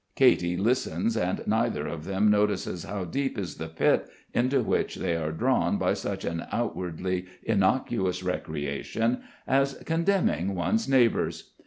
[0.15, 5.15] Katy listens and neither of them notices how deep is the pit into which they
[5.15, 11.51] are drawn by such an outwardly innocuous recreation as condemning one's neighbours.